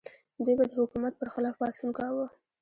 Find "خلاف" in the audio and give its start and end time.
1.33-1.55